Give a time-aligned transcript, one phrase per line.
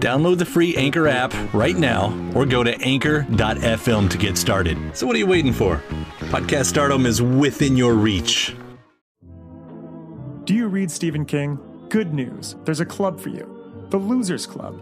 [0.00, 4.96] Download the free Anchor app right now or go to anchor.fm to get started.
[4.96, 5.82] So, what are you waiting for?
[6.30, 8.54] Podcast stardom is within your reach.
[10.44, 11.58] Do you read Stephen King?
[11.88, 12.56] Good news.
[12.64, 13.54] There's a club for you
[13.90, 14.80] the Losers Club.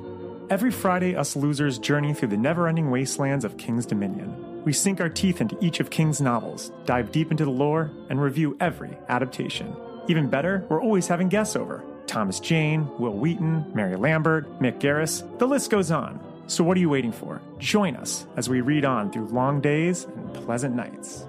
[0.50, 4.62] Every Friday, us losers journey through the never ending wastelands of King's Dominion.
[4.64, 8.20] We sink our teeth into each of King's novels, dive deep into the lore, and
[8.20, 9.74] review every adaptation.
[10.08, 11.82] Even better, we're always having guests over.
[12.06, 16.20] Thomas Jane, Wil Wheaton, Mary Lambert, Mick Garris, the list goes on.
[16.46, 17.40] So what are you waiting for?
[17.58, 21.26] Join us as we read on through long days and pleasant nights.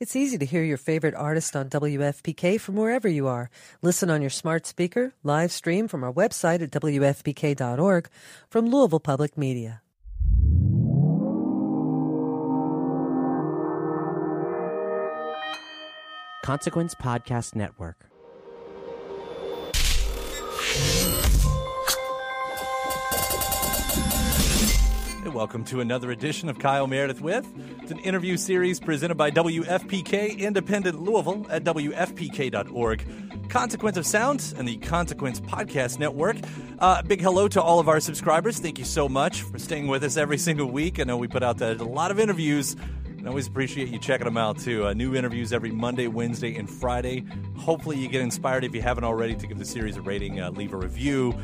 [0.00, 3.50] It's easy to hear your favorite artist on WFPK from wherever you are.
[3.82, 8.08] Listen on your smart speaker, live stream from our website at WFPK.org
[8.48, 9.82] from Louisville Public Media.
[16.44, 18.07] Consequence Podcast Network.
[25.28, 27.46] Hey, welcome to another edition of Kyle Meredith with.
[27.82, 33.50] It's an interview series presented by WFPK Independent Louisville at WFPK.org.
[33.50, 36.38] Consequence of Sound and the Consequence Podcast Network.
[36.78, 38.58] Uh, big hello to all of our subscribers.
[38.58, 40.98] Thank you so much for staying with us every single week.
[40.98, 42.74] I know we put out a lot of interviews.
[43.22, 44.86] I always appreciate you checking them out too.
[44.86, 47.26] Uh, new interviews every Monday, Wednesday, and Friday.
[47.58, 50.48] Hopefully, you get inspired if you haven't already to give the series a rating, uh,
[50.52, 51.38] leave a review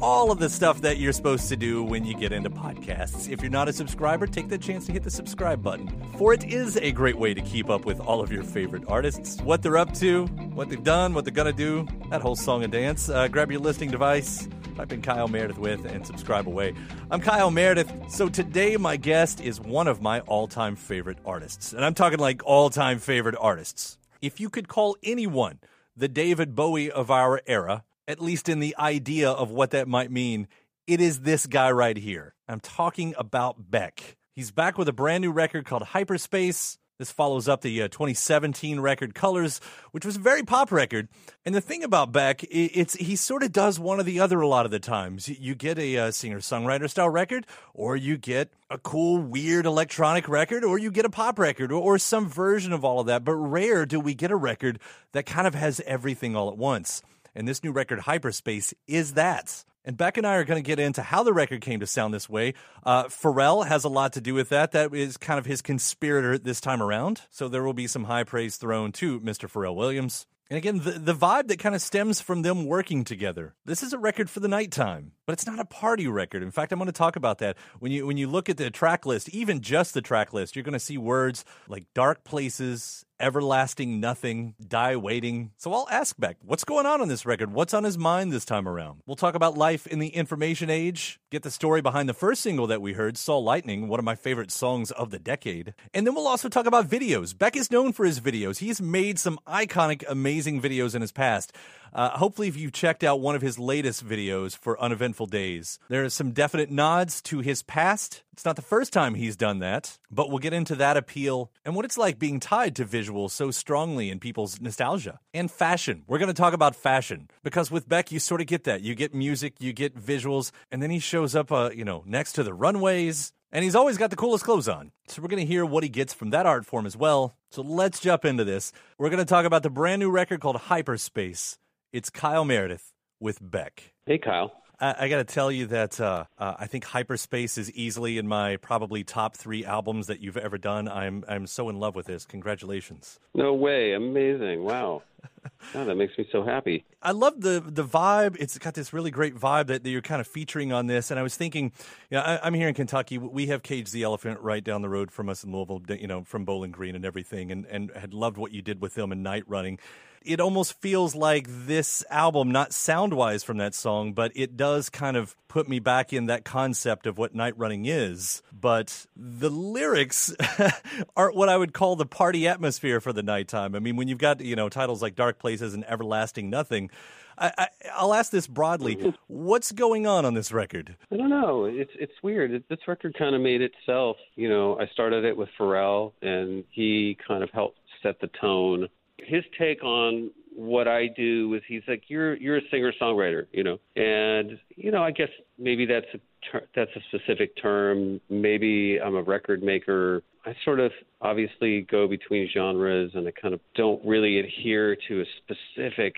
[0.00, 3.30] all of the stuff that you're supposed to do when you get into podcasts.
[3.30, 5.88] If you're not a subscriber, take the chance to hit the subscribe button,
[6.18, 9.40] for it is a great way to keep up with all of your favorite artists,
[9.42, 12.72] what they're up to, what they've done, what they're gonna do, that whole song and
[12.72, 13.08] dance.
[13.08, 16.74] Uh, grab your listening device, type in Kyle Meredith with, and subscribe away.
[17.10, 17.92] I'm Kyle Meredith.
[18.08, 21.72] So today, my guest is one of my all time favorite artists.
[21.72, 23.98] And I'm talking like all time favorite artists.
[24.20, 25.60] If you could call anyone
[25.96, 30.10] the David Bowie of our era, at least in the idea of what that might
[30.10, 30.48] mean,
[30.86, 32.35] it is this guy right here.
[32.48, 34.16] I'm talking about Beck.
[34.34, 36.78] He's back with a brand new record called Hyperspace.
[36.98, 41.08] This follows up the uh, 2017 record Colors, which was a very pop record.
[41.44, 44.48] And the thing about Beck, it's he sort of does one or the other a
[44.48, 45.28] lot of the times.
[45.28, 50.26] You get a uh, singer songwriter style record, or you get a cool, weird electronic
[50.28, 53.24] record, or you get a pop record, or, or some version of all of that.
[53.24, 54.78] But rare do we get a record
[55.12, 57.02] that kind of has everything all at once.
[57.36, 59.62] And this new record, Hyperspace, is that.
[59.84, 62.12] And Beck and I are going to get into how the record came to sound
[62.12, 62.54] this way.
[62.82, 64.72] Uh, Pharrell has a lot to do with that.
[64.72, 67.20] That is kind of his conspirator this time around.
[67.30, 69.48] So there will be some high praise thrown to Mr.
[69.48, 70.26] Pharrell Williams.
[70.48, 73.54] And again, the, the vibe that kind of stems from them working together.
[73.64, 76.42] This is a record for the nighttime, but it's not a party record.
[76.42, 77.56] In fact, I'm going to talk about that.
[77.80, 80.62] When you when you look at the track list, even just the track list, you're
[80.62, 85.52] going to see words like dark places Everlasting Nothing, Die Waiting.
[85.56, 87.52] So I'll ask Beck, what's going on on this record?
[87.52, 89.00] What's on his mind this time around?
[89.06, 92.66] We'll talk about life in the information age, get the story behind the first single
[92.66, 95.74] that we heard, Saw Lightning, one of my favorite songs of the decade.
[95.94, 97.36] And then we'll also talk about videos.
[97.36, 98.58] Beck is known for his videos.
[98.58, 101.52] He's made some iconic, amazing videos in his past.
[101.92, 106.04] Uh, hopefully, if you've checked out one of his latest videos for Uneventful Days, there
[106.04, 108.22] are some definite nods to his past.
[108.34, 111.74] It's not the first time he's done that, but we'll get into that appeal and
[111.74, 115.18] what it's like being tied to visuals so strongly in people's nostalgia.
[115.34, 116.02] And fashion.
[116.06, 118.82] We're going to talk about fashion because with Beck, you sort of get that.
[118.82, 122.32] You get music, you get visuals, and then he shows up, uh, you know, next
[122.34, 124.92] to the runways, and he's always got the coolest clothes on.
[125.08, 127.36] So we're going to hear what he gets from that art form as well.
[127.50, 128.72] So let's jump into this.
[128.98, 131.58] We're going to talk about the brand new record called Hyperspace.
[131.92, 133.94] It's Kyle Meredith with Beck.
[134.04, 134.52] Hey, Kyle.
[134.80, 138.26] I, I got to tell you that uh, uh, I think Hyperspace is easily in
[138.26, 140.88] my probably top three albums that you've ever done.
[140.88, 142.24] I'm I'm so in love with this.
[142.24, 143.18] Congratulations.
[143.34, 143.92] No way!
[143.92, 144.64] Amazing!
[144.64, 145.02] Wow.
[145.74, 146.84] Oh, that makes me so happy.
[147.02, 148.36] I love the the vibe.
[148.38, 151.10] It's got this really great vibe that, that you're kind of featuring on this.
[151.10, 151.72] And I was thinking,
[152.10, 153.18] you know, I, am here in Kentucky.
[153.18, 155.82] We have Cage the Elephant right down the road from us in Louisville.
[155.88, 158.94] You know, from Bowling Green and everything, and and had loved what you did with
[158.94, 159.78] them in Night Running
[160.26, 164.90] it almost feels like this album, not sound wise from that song, but it does
[164.90, 168.42] kind of put me back in that concept of what night running is.
[168.52, 170.34] But the lyrics
[171.16, 173.74] aren't what I would call the party atmosphere for the nighttime.
[173.74, 176.90] I mean, when you've got, you know, titles like Dark Places and Everlasting Nothing,
[177.38, 177.68] I,
[178.00, 179.10] will ask this broadly: mm-hmm.
[179.26, 180.96] What's going on on this record?
[181.12, 181.66] I don't know.
[181.66, 182.50] It's it's weird.
[182.50, 184.16] It, this record kind of made itself.
[184.36, 188.88] You know, I started it with Pharrell, and he kind of helped set the tone
[189.18, 193.62] his take on what I do is he's like you're you're a singer songwriter, you
[193.62, 196.20] know, and you know I guess maybe that's a
[196.50, 198.20] ter- that's a specific term.
[198.30, 200.22] Maybe I'm a record maker.
[200.46, 205.20] I sort of obviously go between genres and I kind of don't really adhere to
[205.20, 206.14] a specific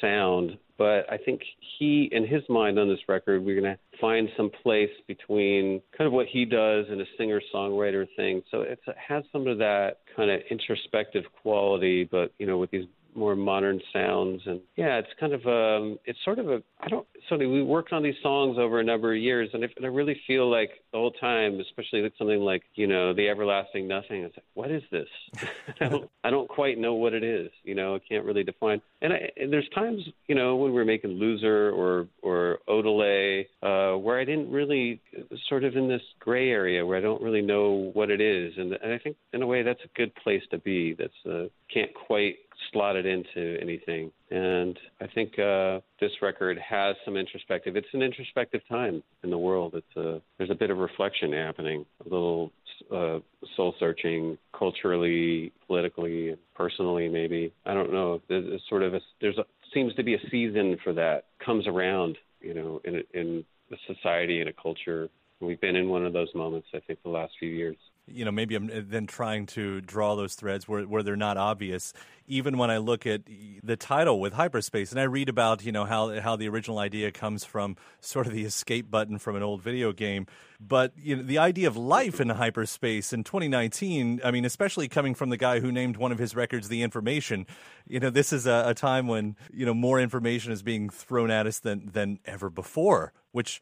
[0.00, 0.56] sound.
[0.78, 1.42] But I think
[1.78, 6.06] he, in his mind on this record, we're going to find some place between kind
[6.06, 8.42] of what he does and a singer songwriter thing.
[8.50, 12.86] So it has some of that kind of introspective quality, but, you know, with these
[13.14, 17.06] more modern sounds and yeah it's kind of um it's sort of a i don't
[17.30, 19.88] of we worked on these songs over a number of years and, if, and i
[19.88, 24.22] really feel like the whole time especially with something like you know the everlasting nothing
[24.22, 25.06] it's like what is this?
[25.80, 28.80] I, don't, I don't quite know what it is you know i can't really define.
[29.00, 33.98] And, I, and there's times you know when we're making loser or or odelay uh
[33.98, 35.00] where i didn't really
[35.48, 38.72] sort of in this gray area where i don't really know what it is and,
[38.74, 41.92] and i think in a way that's a good place to be that's uh can't
[41.94, 42.36] quite
[42.70, 44.10] slot it into anything.
[44.30, 47.76] And I think uh, this record has some introspective.
[47.76, 49.74] It's an introspective time in the world.
[49.74, 52.52] It's a there's a bit of reflection happening, a little
[52.90, 53.18] uh,
[53.56, 57.52] soul searching, culturally, politically, personally, maybe.
[57.66, 58.20] I don't know.
[58.28, 59.44] There's sort of a, there's a,
[59.74, 64.40] seems to be a season for that comes around, you know, in in a society
[64.40, 65.08] and a culture.
[65.42, 68.32] We've been in one of those moments, I think, the last few years you know,
[68.32, 71.92] maybe I'm uh, then trying to draw those threads where, where they're not obvious.
[72.26, 73.22] Even when I look at
[73.62, 77.10] the title with hyperspace, and I read about you know how how the original idea
[77.10, 80.26] comes from sort of the escape button from an old video game,
[80.60, 84.20] but you know the idea of life in hyperspace in 2019.
[84.24, 87.46] I mean, especially coming from the guy who named one of his records "The Information,"
[87.86, 91.30] you know, this is a, a time when you know more information is being thrown
[91.30, 93.60] at us than than ever before, which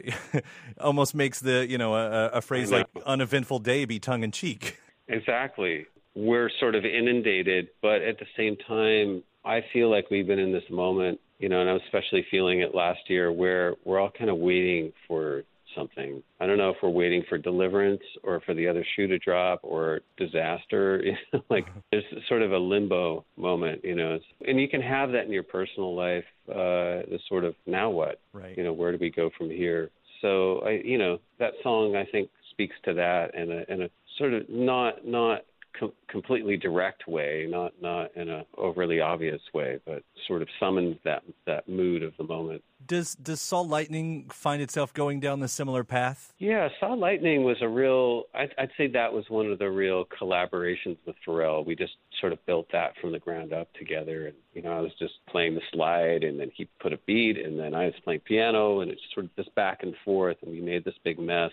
[0.80, 4.78] almost makes the you know a, a phrase like uneventful day be tongue in cheek.
[5.08, 5.86] Exactly.
[6.14, 10.52] We're sort of inundated, but at the same time, I feel like we've been in
[10.52, 14.30] this moment, you know, and I'm especially feeling it last year where we're all kind
[14.30, 15.42] of waiting for
[15.76, 16.22] something.
[16.40, 19.60] I don't know if we're waiting for deliverance or for the other shoe to drop
[19.62, 21.02] or disaster.
[21.50, 24.18] like there's sort of a limbo moment, you know.
[24.46, 26.24] And you can have that in your personal life.
[26.48, 28.20] Uh, the sort of now what?
[28.32, 28.56] Right.
[28.56, 29.90] You know, where do we go from here?
[30.20, 33.88] So I, you know, that song I think speaks to that and a in a
[34.18, 35.42] sort of not not
[35.78, 40.96] com- completely direct way, not not in a overly obvious way, but sort of summons
[41.04, 42.62] that that mood of the moment.
[42.86, 46.32] Does does Saw Lightning find itself going down the similar path?
[46.38, 48.24] Yeah, Saw Lightning was a real.
[48.34, 51.64] I'd, I'd say that was one of the real collaborations with Pharrell.
[51.64, 54.80] We just sort of built that from the ground up together, and you know, I
[54.80, 57.94] was just playing the slide, and then he put a beat, and then I was
[58.04, 61.18] playing piano, and it's sort of this back and forth, and we made this big
[61.18, 61.52] mess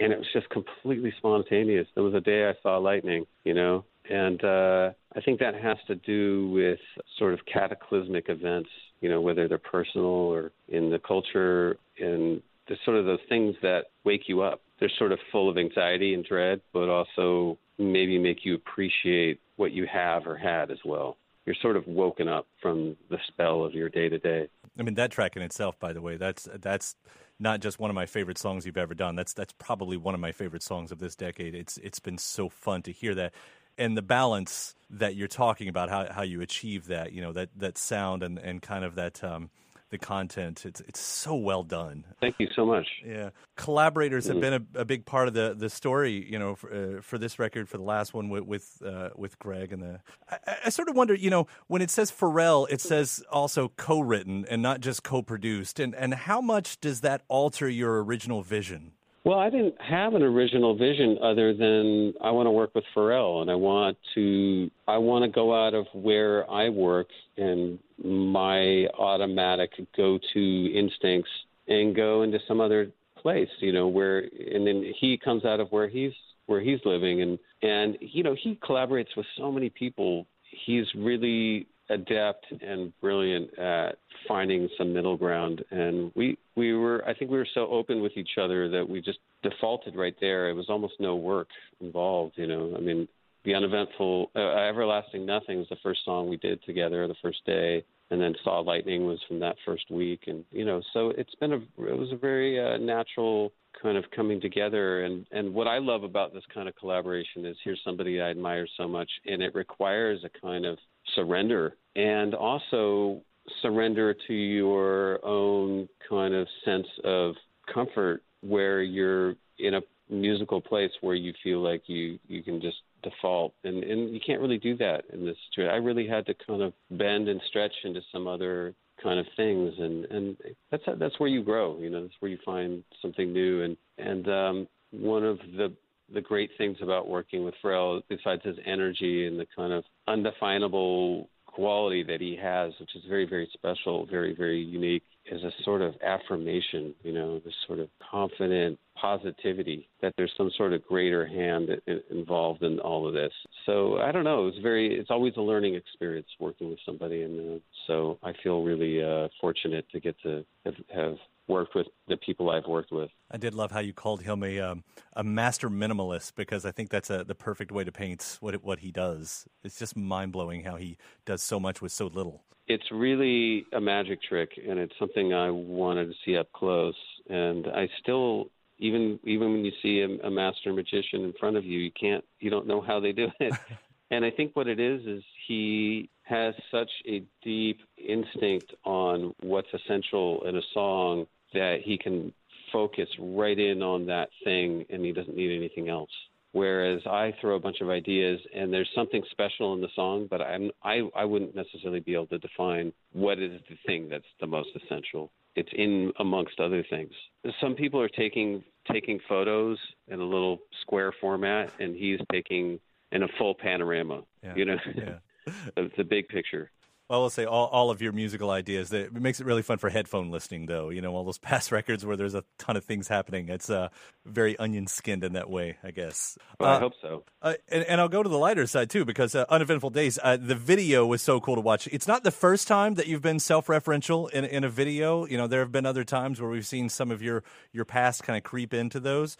[0.00, 1.86] and it was just completely spontaneous.
[1.94, 5.76] There was a day I saw lightning, you know, and uh, I think that has
[5.86, 6.78] to do with
[7.18, 12.80] sort of cataclysmic events, you know, whether they're personal or in the culture, and there's
[12.84, 14.60] sort of those things that wake you up.
[14.80, 19.72] They're sort of full of anxiety and dread, but also maybe make you appreciate what
[19.72, 21.16] you have or had as well.
[21.46, 24.48] You're sort of woken up from the spell of your day to day.
[24.78, 26.94] I mean, that track in itself, by the way, that's that's
[27.38, 29.16] not just one of my favorite songs you've ever done.
[29.16, 31.54] That's that's probably one of my favorite songs of this decade.
[31.54, 33.32] It's it's been so fun to hear that
[33.78, 37.50] and the balance that you're talking about, how how you achieve that, you know, that
[37.56, 39.22] that sound and and kind of that.
[39.22, 39.50] Um,
[39.90, 40.64] the content.
[40.66, 42.04] It's it's so well done.
[42.20, 42.86] Thank you so much.
[43.04, 46.24] Yeah, collaborators have been a, a big part of the, the story.
[46.30, 49.38] You know, for, uh, for this record, for the last one with with, uh, with
[49.38, 50.00] Greg and the.
[50.30, 54.46] I, I, sort of wonder, you know, when it says Pharrell, it says also co-written
[54.50, 55.80] and not just co-produced.
[55.80, 58.92] And and how much does that alter your original vision?
[59.28, 63.42] Well, I didn't have an original vision other than I want to work with Pharrell
[63.42, 68.86] and I want to I want to go out of where I work and my
[68.98, 71.28] automatic go-to instincts
[71.68, 75.70] and go into some other place, you know, where and then he comes out of
[75.72, 76.14] where he's
[76.46, 80.26] where he's living and and you know, he collaborates with so many people.
[80.64, 85.64] He's really adept and brilliant at finding some middle ground.
[85.70, 89.00] And we we were i think we were so open with each other that we
[89.00, 90.48] just defaulted right there.
[90.48, 91.48] It was almost no work
[91.80, 92.74] involved you know.
[92.76, 93.08] I mean
[93.44, 97.84] the uneventful uh, everlasting nothing was the first song we did together the first day
[98.10, 100.24] and then saw lightning was from that first week.
[100.26, 103.52] And you know so it's been a it was a very uh, natural
[103.82, 105.04] kind of coming together.
[105.04, 108.66] And and what i love about this kind of collaboration is here's somebody i admire
[108.76, 110.78] so much and it requires a kind of
[111.14, 113.22] surrender and also
[113.62, 117.34] surrender to your own kind of sense of
[117.72, 122.78] comfort where you're in a musical place where you feel like you you can just
[123.02, 123.54] default.
[123.64, 125.72] And and you can't really do that in this situation.
[125.72, 129.74] I really had to kind of bend and stretch into some other kind of things.
[129.78, 130.36] And and
[130.70, 133.62] that's that's where you grow you know that's where you find something new.
[133.62, 135.72] And and um one of the
[136.12, 141.28] the great things about working with Pharrell, besides his energy and the kind of undefinable
[141.46, 145.82] quality that he has, which is very, very special, very, very unique, is a sort
[145.82, 151.26] of affirmation, you know, this sort of confident positivity that there's some sort of greater
[151.26, 151.68] hand
[152.10, 153.32] involved in all of this.
[153.66, 154.46] So I don't know.
[154.46, 154.98] It's very.
[154.98, 159.28] It's always a learning experience working with somebody, and uh, so I feel really uh,
[159.40, 161.16] fortunate to get to have, have
[161.48, 163.10] worked with the people I've worked with.
[163.30, 166.90] I did love how you called him a um, a master minimalist because I think
[166.90, 169.46] that's a, the perfect way to paint what it, what he does.
[169.64, 172.44] It's just mind blowing how he does so much with so little.
[172.66, 176.94] It's really a magic trick, and it's something I wanted to see up close.
[177.30, 181.64] And I still, even even when you see a, a master magician in front of
[181.64, 183.54] you, you can't, you don't know how they do it.
[184.10, 189.68] and I think what it is is he has such a deep instinct on what's
[189.72, 192.32] essential in a song that he can
[192.72, 196.10] focus right in on that thing and he doesn't need anything else.
[196.52, 200.40] Whereas I throw a bunch of ideas and there's something special in the song, but
[200.40, 204.46] I'm, I, I wouldn't necessarily be able to define what is the thing that's the
[204.46, 205.30] most essential.
[205.56, 207.12] It's in amongst other things.
[207.60, 209.76] Some people are taking taking photos
[210.06, 212.80] in a little square format, and he's taking
[213.12, 214.22] in a full panorama.
[214.42, 214.54] Yeah.
[214.54, 215.18] You know, Yeah.
[215.76, 216.70] the, the big picture.
[217.08, 218.90] Well, I'll say all, all of your musical ideas.
[218.90, 220.90] That it makes it really fun for headphone listening, though.
[220.90, 223.48] You know, all those past records where there's a ton of things happening.
[223.48, 223.88] It's uh,
[224.26, 226.36] very onion skinned in that way, I guess.
[226.60, 227.24] Well, I Uh, hope so.
[227.40, 230.36] Uh, and, and I'll go to the lighter side too, because uh, Uneventful Days, uh,
[230.36, 231.88] the video was so cool to watch.
[231.90, 235.24] It's not the first time that you've been self-referential in, in a video.
[235.24, 238.22] You know, there have been other times where we've seen some of your your past
[238.22, 239.38] kind of creep into those.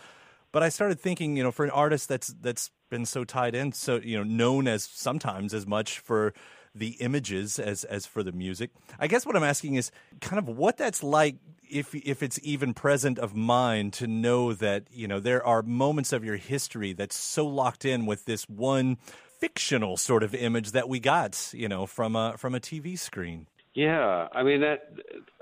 [0.53, 3.73] But I started thinking, you know, for an artist that's that's been so tied in,
[3.73, 6.33] so you know, known as sometimes as much for
[6.75, 8.71] the images as as for the music.
[8.99, 11.37] I guess what I'm asking is kind of what that's like
[11.71, 16.13] if if it's even present of mind to know that, you know, there are moments
[16.13, 18.97] of your history that's so locked in with this one
[19.39, 23.47] fictional sort of image that we got, you know, from a from a TV screen.
[23.75, 24.93] Yeah, I mean that.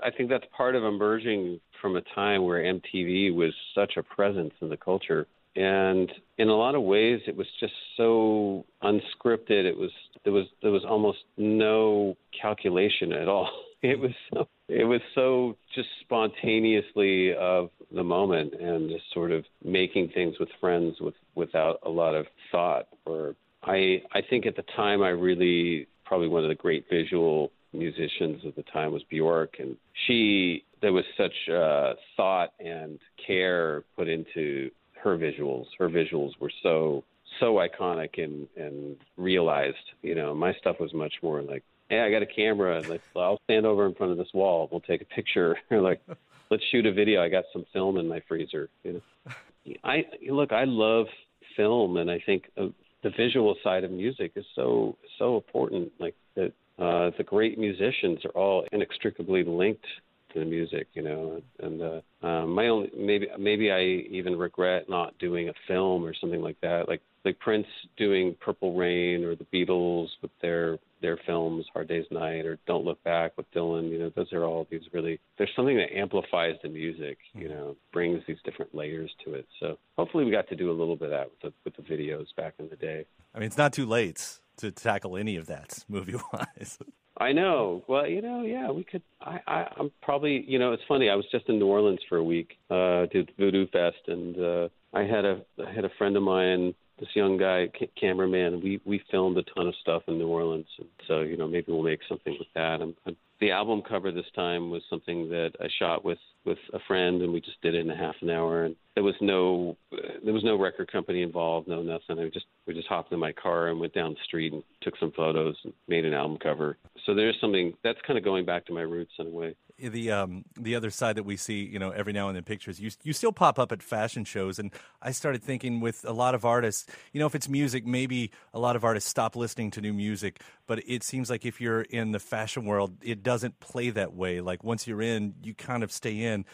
[0.03, 4.53] I think that's part of emerging from a time where MTV was such a presence
[4.61, 9.65] in the culture, and in a lot of ways, it was just so unscripted.
[9.65, 9.89] It was
[10.23, 13.49] there was there was almost no calculation at all.
[13.83, 19.45] It was so, it was so just spontaneously of the moment and just sort of
[19.63, 22.87] making things with friends with without a lot of thought.
[23.05, 27.51] Or I I think at the time I really probably one of the great visual
[27.71, 32.97] musicians of the time was Bjork, and she there was such uh, thought and
[33.27, 34.71] care put into
[35.03, 35.65] her visuals.
[35.77, 37.03] Her visuals were so
[37.39, 39.77] so iconic and and realized.
[40.01, 43.01] You know, my stuff was much more like, hey, I got a camera, and like,
[43.15, 46.01] I'll stand over in front of this wall, we'll take a picture, or like,
[46.49, 47.21] let's shoot a video.
[47.21, 48.69] I got some film in my freezer.
[48.83, 51.07] You know, I look, I love
[51.55, 52.67] film, and I think uh,
[53.03, 55.91] the visual side of music is so so important.
[55.99, 59.85] Like that, uh, the great musicians are all inextricably linked
[60.33, 61.41] to the music, you know.
[61.59, 66.13] And uh, um, my only maybe maybe I even regret not doing a film or
[66.13, 66.87] something like that.
[66.87, 67.67] Like like Prince
[67.97, 72.85] doing Purple Rain or the Beatles with their their films, Hard Day's Night or Don't
[72.85, 73.91] Look Back with Dylan.
[73.91, 75.19] You know, those are all these really.
[75.37, 77.17] There's something that amplifies the music.
[77.33, 79.45] You know, brings these different layers to it.
[79.59, 81.93] So hopefully we got to do a little bit of that with the with the
[81.93, 83.05] videos back in the day.
[83.35, 86.79] I mean, it's not too late to tackle any of that movie wise.
[87.19, 87.83] I know.
[87.87, 89.01] Well, you know, yeah, we could.
[89.21, 91.09] I, I, I'm probably, you know, it's funny.
[91.09, 94.69] I was just in New Orleans for a week, uh, did Voodoo Fest, and uh,
[94.93, 98.61] I had a I had a friend of mine this young guy, c- cameraman.
[98.61, 101.71] We we filmed a ton of stuff in New Orleans, and so you know maybe
[101.71, 102.81] we'll make something with that.
[102.81, 106.79] I'm, I'm, the album cover this time was something that I shot with with a
[106.87, 108.63] friend, and we just did it in a half an hour.
[108.63, 109.77] And there was no
[110.23, 112.19] there was no record company involved, no nothing.
[112.19, 114.97] I just we just hopped in my car and went down the street and took
[114.99, 116.77] some photos and made an album cover.
[117.05, 120.11] So there's something that's kind of going back to my roots in a way the
[120.11, 122.89] um the other side that we see you know every now and then pictures you
[123.03, 124.59] you still pop up at fashion shows.
[124.59, 128.31] And I started thinking with a lot of artists you know if it's music maybe
[128.53, 130.41] a lot of artists stop listening to new music.
[130.65, 134.41] But it seems like if you're in the fashion world it doesn't play that way.
[134.41, 136.45] Like once you're in you kind of stay in.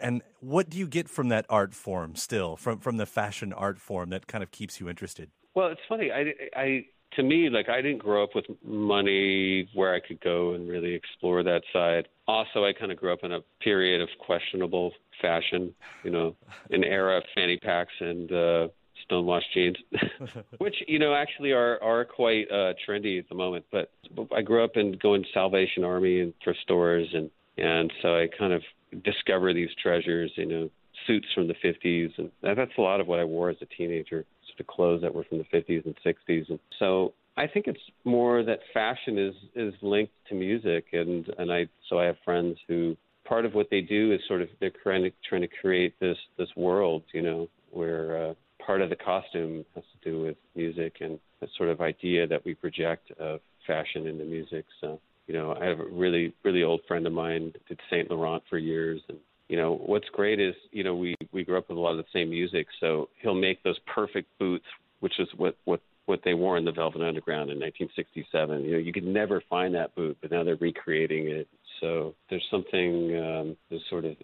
[0.00, 3.80] And what do you get from that art form still from from the fashion art
[3.80, 5.30] form that kind of keeps you interested?
[5.54, 6.12] Well it's funny.
[6.12, 6.84] I I
[7.16, 10.94] to me, like I didn't grow up with money where I could go and really
[10.94, 12.08] explore that side.
[12.26, 15.74] Also, I kind of grew up in a period of questionable fashion,
[16.04, 16.36] you know,
[16.70, 18.68] an era of fanny packs and uh,
[19.04, 19.76] stonewashed jeans,
[20.58, 23.64] which you know actually are are quite uh, trendy at the moment.
[23.72, 27.92] But, but I grew up in going to Salvation Army and thrift stores, and and
[28.02, 28.62] so I kind of
[29.02, 30.70] discover these treasures, you know,
[31.06, 34.24] suits from the 50s, and that's a lot of what I wore as a teenager
[34.58, 36.50] to clothes that were from the 50s and 60s.
[36.50, 41.52] And so I think it's more that fashion is is linked to music, and and
[41.52, 44.72] I so I have friends who part of what they do is sort of they're
[44.82, 48.34] trying to trying to create this this world, you know, where uh,
[48.64, 52.44] part of the costume has to do with music and that sort of idea that
[52.44, 54.64] we project of fashion into music.
[54.80, 58.42] So you know, I have a really really old friend of mine did Saint Laurent
[58.50, 61.78] for years, and you know what's great is you know we we grew up with
[61.78, 64.66] a lot of the same music so he'll make those perfect boots
[65.00, 68.78] which is what what what they wore in the velvet underground in 1967 you know
[68.78, 71.48] you could never find that boot but now they're recreating it.
[71.80, 74.16] So there's something um there's sort of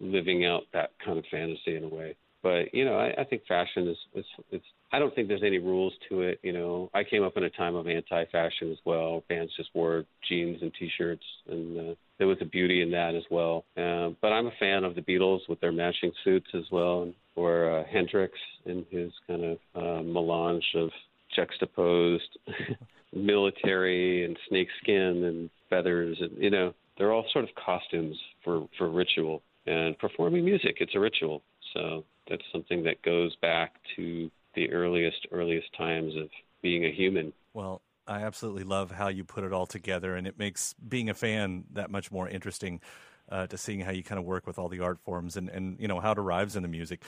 [0.00, 2.16] living out that kind of fantasy in a way.
[2.42, 5.58] But you know I, I think fashion is, is it's I don't think there's any
[5.58, 6.38] rules to it.
[6.42, 9.24] You know, I came up in a time of anti-fashion as well.
[9.28, 13.24] Bands just wore jeans and t-shirts, and uh, there was a beauty in that as
[13.30, 13.64] well.
[13.76, 17.80] Uh, but I'm a fan of the Beatles with their matching suits as well, or
[17.80, 18.34] uh, Hendrix
[18.66, 20.90] in his kind of uh, melange of
[21.34, 22.38] juxtaposed
[23.14, 28.90] military and snakeskin and feathers, and you know, they're all sort of costumes for for
[28.90, 30.76] ritual and performing music.
[30.80, 36.28] It's a ritual, so that's something that goes back to the earliest earliest times of
[36.62, 37.32] being a human.
[37.54, 41.14] Well, I absolutely love how you put it all together, and it makes being a
[41.14, 42.80] fan that much more interesting.
[43.28, 45.78] Uh, to seeing how you kind of work with all the art forms and, and
[45.78, 47.02] you know how it arrives in the music.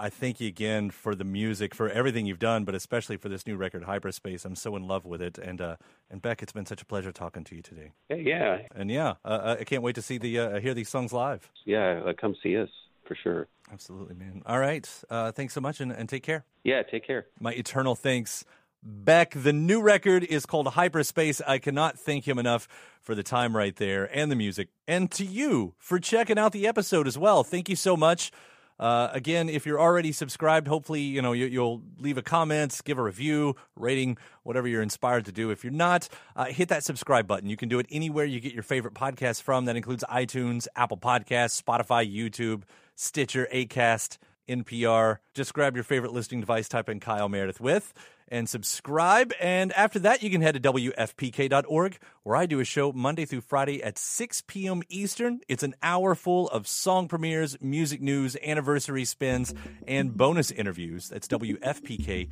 [0.00, 3.46] I thank you again for the music, for everything you've done, but especially for this
[3.46, 4.46] new record, Hyperspace.
[4.46, 5.76] I'm so in love with it, and uh,
[6.10, 7.92] and Beck, it's been such a pleasure talking to you today.
[8.08, 11.50] Yeah, and yeah, uh, I can't wait to see the uh, hear these songs live.
[11.66, 12.70] Yeah, uh, come see us
[13.10, 13.48] for sure.
[13.72, 14.40] Absolutely, man.
[14.46, 14.88] All right.
[15.10, 16.44] Uh, thanks so much and, and take care.
[16.62, 17.26] Yeah, take care.
[17.40, 18.44] My eternal thanks.
[18.84, 21.40] Beck, the new record is called Hyperspace.
[21.44, 22.68] I cannot thank him enough
[23.02, 24.68] for the time right there and the music.
[24.86, 27.42] And to you for checking out the episode as well.
[27.42, 28.30] Thank you so much.
[28.78, 32.96] Uh, again, if you're already subscribed, hopefully you know you, will leave a comment, give
[32.96, 35.50] a review, rating, whatever you're inspired to do.
[35.50, 37.50] If you're not, uh, hit that subscribe button.
[37.50, 39.64] You can do it anywhere you get your favorite podcast from.
[39.64, 42.62] That includes iTunes, Apple Podcasts, Spotify, YouTube.
[43.00, 45.18] Stitcher, Acast, NPR.
[45.32, 47.94] Just grab your favorite listening device, type in Kyle Meredith with,
[48.28, 49.32] and subscribe.
[49.40, 53.40] And after that, you can head to WFPK.org, where I do a show Monday through
[53.40, 54.82] Friday at 6 p.m.
[54.90, 55.40] Eastern.
[55.48, 59.54] It's an hour full of song premieres, music news, anniversary spins,
[59.88, 61.08] and bonus interviews.
[61.08, 62.28] That's WFPK.org.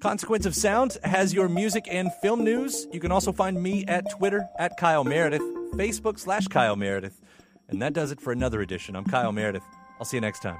[0.00, 2.88] Consequence of Sound has your music and film news.
[2.92, 5.42] You can also find me at Twitter at Kyle Meredith,
[5.74, 7.20] Facebook slash Kyle Meredith.
[7.68, 8.96] And that does it for another edition.
[8.96, 9.64] I'm Kyle Meredith.
[9.98, 10.58] I'll see you next time.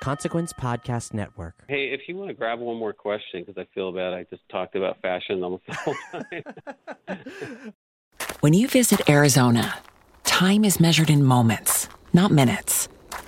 [0.00, 1.64] Consequence Podcast Network.
[1.66, 4.48] Hey, if you want to grab one more question, because I feel bad I just
[4.48, 5.96] talked about fashion almost the whole
[7.08, 7.72] time.
[8.40, 9.78] When you visit Arizona,
[10.22, 12.88] time is measured in moments, not minutes.